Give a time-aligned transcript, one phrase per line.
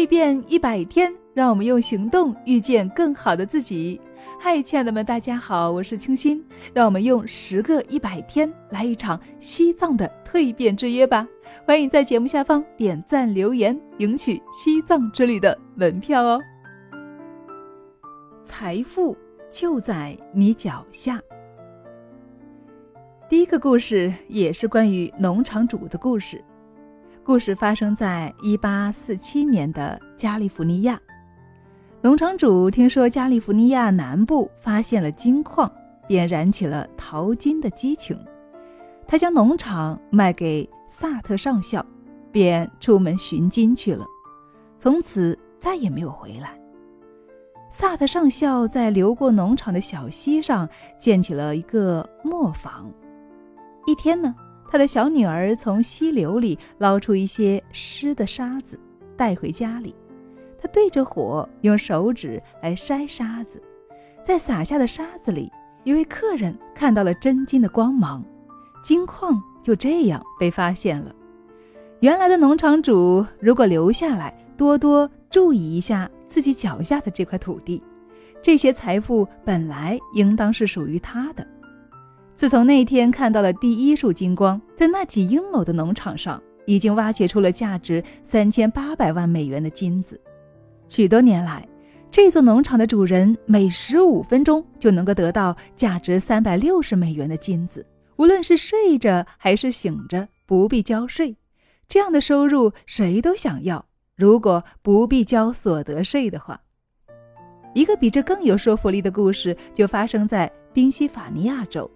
[0.00, 4.00] 蜕变一百天，让我们用行动遇见更好的自己。
[4.38, 6.42] 嗨，亲爱的们，大家好，我是清新，
[6.72, 11.28] 让我们用十个一百天来一场西藏的蜕变之约吧！
[11.66, 16.40] 欢迎在节目下方点赞留言，赢取西藏之旅的门票哦。
[18.42, 19.14] 财富
[19.50, 21.20] 就在你脚下。
[23.28, 26.42] 第一个故事也是关于农场主的故事。
[27.30, 31.00] 故事发生在一八四七年的加利福尼亚。
[32.02, 35.70] 农场主听说加利福尼亚南部发现了金矿，
[36.08, 38.18] 便燃起了淘金的激情。
[39.06, 41.86] 他将农场卖给萨特上校，
[42.32, 44.04] 便出门寻金去了。
[44.76, 46.60] 从此再也没有回来。
[47.70, 50.68] 萨特上校在流过农场的小溪上
[50.98, 52.90] 建起了一个磨坊。
[53.86, 54.34] 一天呢。
[54.70, 58.78] 他的小女儿从溪流里捞出一些湿的沙子，
[59.16, 59.92] 带回家里。
[60.62, 63.60] 他对着火用手指来筛沙子，
[64.22, 65.50] 在撒下的沙子里，
[65.82, 68.24] 一位客人看到了真金的光芒，
[68.84, 71.12] 金矿就这样被发现了。
[71.98, 77.82] 原来的农场主如果留下来，多多注意一下自己脚下的这块土地，
[78.40, 81.44] 这些财富本来应当是属于他的。
[82.40, 90.18] 自从那天看到了第一束金光，在那几英亩的农场上，已经挖掘出了价值三千八百万美元的金子。
[90.88, 91.68] 许多年来，
[92.10, 101.36] 这座农场的主人每十五分钟就能够得到价值三百六十美元的金子，无论是睡着还是醒着，不必交税。
[101.88, 103.84] 这样的收入谁都想要。
[104.16, 106.58] 如果不必交所得税的话，
[107.74, 111.90] 一个比这更有说服力的故事就发生在宾夕法尼亚州。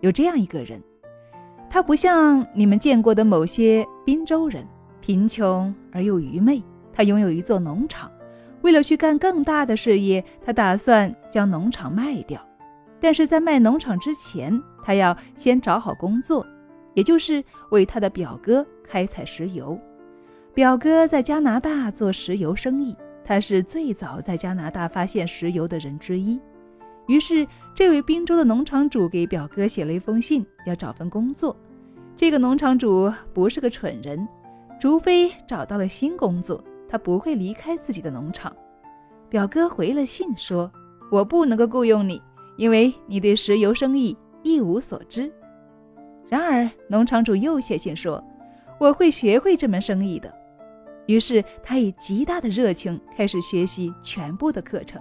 [0.00, 0.82] 有这样一个人，
[1.68, 4.66] 他不像你们见过的某些滨州人，
[5.00, 6.62] 贫穷而又愚昧。
[6.92, 8.10] 他拥有一座农场，
[8.62, 12.44] 为了去干更大的事业，他打算将农场卖掉。
[13.00, 16.44] 但是在卖农场之前，他要先找好工作，
[16.94, 19.78] 也就是为他的表哥开采石油。
[20.54, 26.40] 表哥在加拿大做石油生意，他是最早在加拿大发现石油的人之一。
[27.08, 31.56] 于是，这位滨州的农场主给表哥写了一封信，要找份工作。
[32.14, 34.28] 这个农场主不是个蠢人，
[34.78, 38.54] 除非找到了新工作，他不会离开自己的农场。
[39.30, 40.70] 表哥回了信说
[41.10, 42.20] ：“我不能够雇佣你，
[42.58, 45.32] 因为你对石油生意一无所知。”
[46.28, 48.22] 然而，农场主又写信说
[48.78, 50.30] ：“我会学会这门生意的。”
[51.06, 55.00] 于是，他以极大的热情开始学习全部的课程。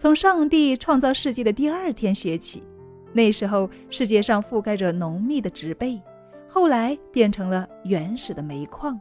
[0.00, 2.62] 从上帝创造世界的第二天学起，
[3.12, 6.00] 那时候世界上覆盖着浓密的植被，
[6.48, 8.98] 后来变成了原始的煤矿。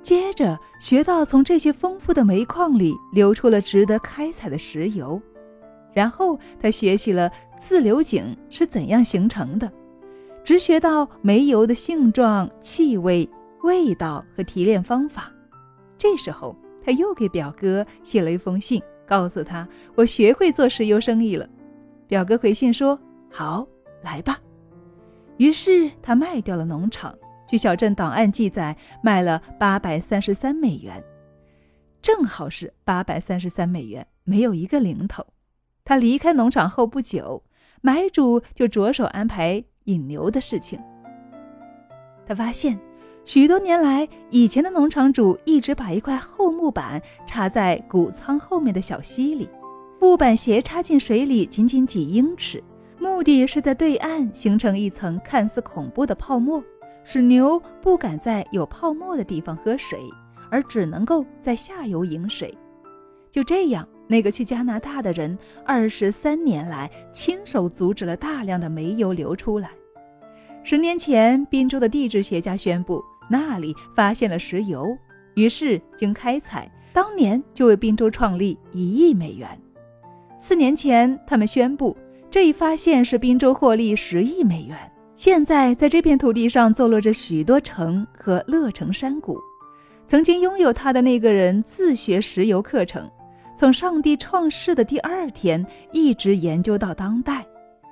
[0.00, 5.20] 接着学到从这些丰富的煤矿里流出了值得开采的石油，
[5.92, 7.30] 然后他学习了
[7.60, 9.70] 自流井是怎样形成的，
[10.42, 13.28] 直学到煤油的性状、气味、
[13.62, 15.30] 味道和提炼方法。
[15.98, 18.82] 这时候他又给表哥写了一封信。
[19.08, 21.48] 告诉他，我学会做石油生意了。
[22.06, 22.98] 表哥回信说
[23.32, 23.66] ：“好，
[24.02, 24.38] 来吧。”
[25.38, 27.14] 于是他卖掉了农场，
[27.46, 31.02] 据小镇档案记载，卖了八百三十三美元，
[32.02, 35.26] 正好是八百三十三美元，没有一个零头。
[35.84, 37.42] 他离开农场后不久，
[37.80, 40.78] 买主就着手安排引牛的事情。
[42.26, 42.78] 他发现。
[43.28, 49.46] 许多年来，以前的农场主一直把一块厚木板插在谷仓后面的小溪里，
[50.00, 52.64] 木板斜插进水里仅仅几英尺，
[52.98, 56.64] 目的是在对岸形成一层看似恐怖的泡沫，
[57.04, 59.98] 使牛不敢在有泡沫的地方喝水，
[60.50, 62.56] 而只能够在下游饮水。
[63.30, 69.68] 就这样，那个去加拿大的人二十三年来亲手阻止了大量的煤油流出来。
[70.64, 73.04] 十年前，滨州的地质学家宣布。
[73.28, 74.96] 那里发现了石油，
[75.34, 79.48] 于是经开采，当年就为滨州创立一亿美元。
[80.40, 81.96] 四年前，他们宣布
[82.30, 84.76] 这一发现使滨州获利十亿美元。
[85.16, 89.36] 现在，在这片土地上坐落着许多城和乐城山谷。
[90.06, 93.10] 曾经拥有它的那个人自学石油课程，
[93.58, 97.44] 从上帝创世的第二天一直研究到当代。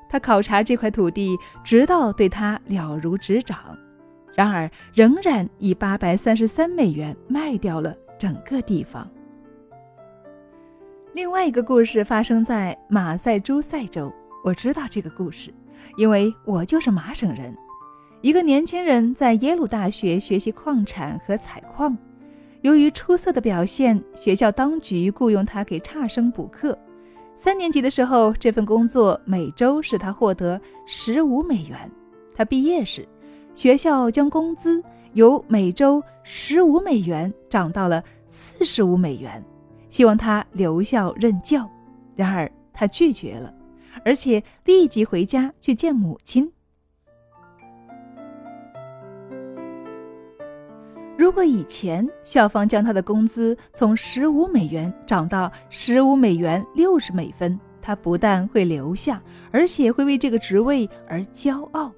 [0.09, 3.77] 他考察这块土地，直到对它了如指掌。
[4.37, 9.11] 然而，仍然以八百三十三美元卖掉了整个地方。
[11.15, 14.13] 另外一个故事发生在马赛诸塞州，
[14.45, 15.51] 我知道这个故事，
[15.97, 17.57] 因为我就是马省人。
[18.21, 21.97] 一个年轻人在耶鲁大学学习矿产和采矿，
[22.61, 26.79] 由于出色的表现，学校当局雇佣他给差生补课。
[27.37, 31.91] 三年级的时候，这份工作每周使他获得十五美元。
[32.35, 33.09] 他毕业时，
[33.57, 39.43] 学校将工资由每周十五美元涨到了四十五美元，
[39.89, 41.67] 希望他留校任教。
[42.15, 43.53] 然而他拒绝了，
[44.05, 46.53] 而且立即回家去见母亲。
[51.17, 61.91] 如果以前校方将他的工资从十五美元涨到十五美元六十美分，他不但会留下，而且会为这个职位而骄傲。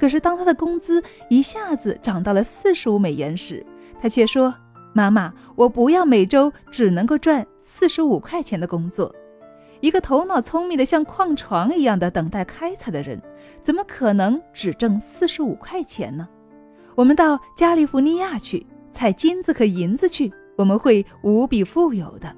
[0.00, 3.62] 可是当他的工资一下子涨到了四十五美元时，
[4.00, 4.54] 他却说
[4.94, 9.14] ：“妈妈，我不要每周只能够赚四十五块钱的工作。
[9.80, 13.20] 一个头脑聪明的像矿床一样的等待开采的人，
[13.60, 16.26] 怎么可能只挣四十五块钱呢？”
[16.96, 22.34] 我们到加利福尼亚去采金子和银子去，我们会无比富有的。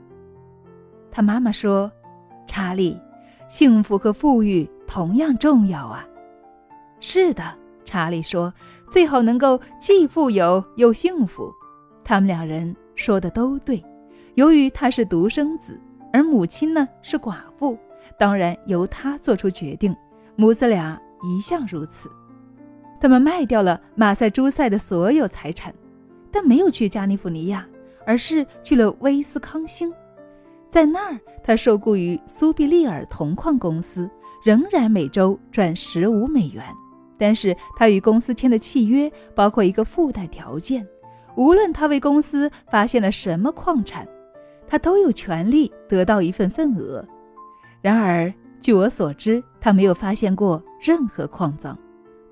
[1.12, 1.88] 他妈妈说
[2.44, 3.00] ：“查理，
[3.48, 6.04] 幸福和富裕同样重要啊。”
[7.02, 7.42] 是的，
[7.84, 8.54] 查理说
[8.88, 11.52] ：“最好能够既富有又幸福。”
[12.04, 13.82] 他们两人说的都对。
[14.36, 15.78] 由于他是独生子，
[16.12, 17.76] 而母亲呢是寡妇，
[18.16, 19.94] 当然由他做出决定。
[20.36, 22.08] 母子俩一向如此。
[23.00, 25.74] 他们卖掉了马赛诸塞的所有财产，
[26.30, 27.66] 但没有去加利福尼亚，
[28.06, 29.92] 而是去了威斯康星。
[30.70, 34.08] 在那儿，他受雇于苏必利尔铜矿公司，
[34.42, 36.64] 仍然每周赚十五美元。
[37.22, 40.84] 但是他与公司签的契约包括一个附带条件：
[41.36, 44.04] 无论他为公司发现了什么矿产，
[44.66, 47.06] 他都有权利得到一份份额。
[47.80, 51.78] 然而，据我所知，他没有发现过任何矿藏。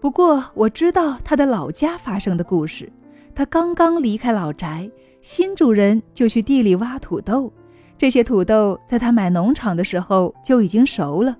[0.01, 2.93] 不过我知道他的老家发生的故事。
[3.33, 4.91] 他刚刚离开老宅，
[5.23, 7.53] 新主人就去地里挖土豆。
[7.97, 11.37] 这些土豆在他买农场的时候就已经熟了。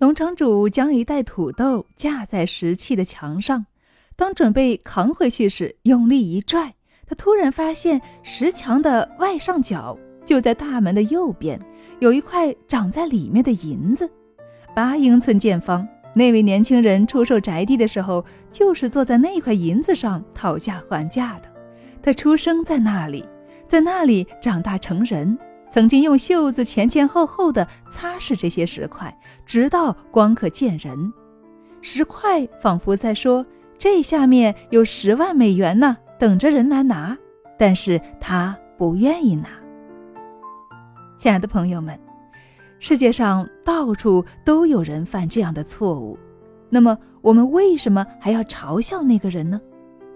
[0.00, 3.66] 农场主将一袋土豆架在石砌的墙上，
[4.16, 6.72] 当准备扛回去时，用力一拽，
[7.06, 11.60] 他突然发现石墙的外上角就在大门的右边，
[11.98, 14.10] 有一块长在里面的银子，
[14.74, 15.86] 八英寸见方。
[16.14, 21.42] 那位年轻人出售宅地的时候，就是坐在那块银子上讨价还价的。
[22.02, 23.22] 他出生在那里，
[23.68, 25.38] 在那里长大成人，
[25.70, 31.12] 曾经用袖子前前后后的擦拭这些石块，直到光可见人。
[31.80, 33.44] 石块仿佛在说
[33.78, 37.16] ：“这下面有十万美元呢，等着人来拿。”
[37.58, 39.48] 但是他不愿意拿。
[41.16, 41.98] 亲爱的朋友们。
[42.82, 46.18] 世界上到处都有人犯这样的错误，
[46.70, 49.60] 那么我们为什么还要嘲笑那个人呢？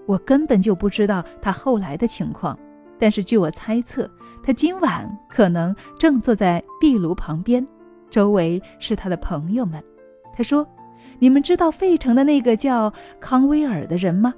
[0.07, 2.59] 我根本就不知道他后来的情况，
[3.05, 4.11] 但是据我猜测，
[4.43, 7.69] 他今晚可能正坐在壁炉旁边，
[8.09, 9.85] 周围是他的朋友们。
[10.35, 10.67] 他说
[11.21, 12.91] ：“你们知道费城的那个叫
[13.21, 14.33] 康威尔的人吗？”“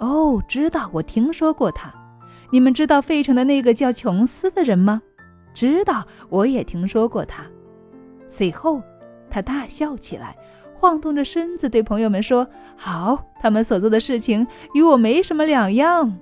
[0.00, 1.94] 哦，知道，我听说过他。
[2.50, 5.00] ”“你们知道费城的那个叫琼斯的人吗
[5.54, 7.44] ？”“知道，我也听说过他。”
[8.26, 8.82] 随后，
[9.30, 10.36] 他大笑起来，
[10.74, 14.44] 晃动着身子，对朋友们说：“好，他们所做的事情
[14.74, 16.18] 与我没什么两样。”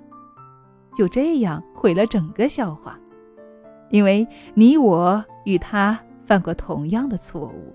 [0.97, 2.99] 就这样毁了整个笑话，
[3.91, 7.71] 因为你我与他犯过同样的错误。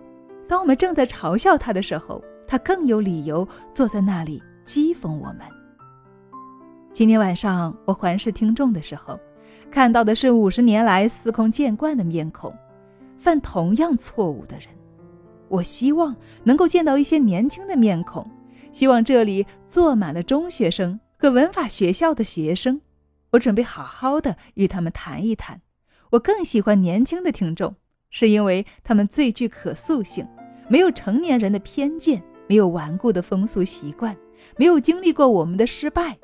[0.48, 5.38] 当我们正在嘲笑他的时候，他更有理由坐在那里讥讽我们。
[6.92, 9.16] 今天晚上我环视听众的时候，
[9.70, 12.52] 看到的是五十年来司空见惯的面孔。
[13.18, 14.66] 犯同样错误的人，
[15.46, 18.28] 我希望能够见到一些年轻的面孔，
[18.72, 22.80] 希望这里坐满了中学生和文法学校的学生。
[23.32, 25.60] 我准备好好的与他们谈一谈。
[26.10, 27.74] 我更喜欢年轻的听众，
[28.10, 30.26] 是因为他们最具可塑性，
[30.68, 34.16] 没有成年人的偏见，没有顽固的风俗习惯，
[34.56, 36.18] 没有经历过我们的失败。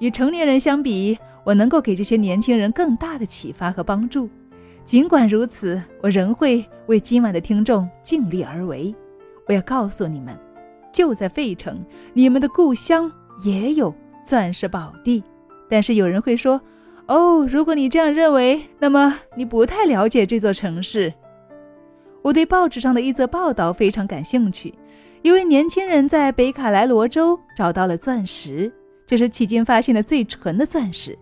[0.00, 4.28] 与成年人相比，我能够给这些年轻人更大的启发和帮助。
[4.84, 8.94] 尽管如此，我仍会为今晚的听众尽力而为。
[9.46, 10.38] 我要告诉你们，
[10.92, 13.94] 就在费城，你们的故乡也有
[14.26, 15.22] 钻石宝地。
[15.68, 16.60] 但是有人会说
[17.08, 21.12] ：“哦，如果你这样认为，那么你不太了解这座城市。”
[22.22, 24.74] 我对报纸上的一则报道非常感兴趣。
[25.22, 28.72] 一位年轻人在北卡莱罗州找到了钻石，
[29.06, 31.18] 这是迄今发现的最纯的钻石。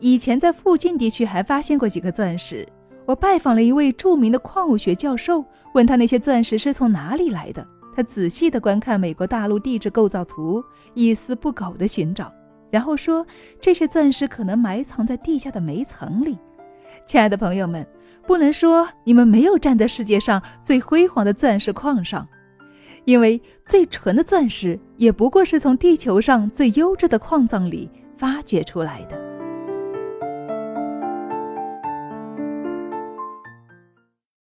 [0.00, 2.66] 以前在附近地区还发现过几个钻石。
[3.06, 7.66] 我拜访了一位著名的矿物学教授，问他那些钻石是从哪里来的。
[7.94, 10.62] 他仔细地观看美国大陆地质构造图，
[10.94, 12.32] 一丝不苟地寻找。
[12.74, 13.24] 然后说
[13.60, 16.36] 这些钻石可能埋藏在地下的煤层里。
[17.06, 17.86] 亲爱的朋友们，
[18.26, 22.26] 不能说你们没有站在世界上最辉煌的钻石矿上，
[23.04, 27.88] 因为最纯的钻石也不过是从地球上最优质的矿藏里
[28.18, 29.23] 发掘出来的。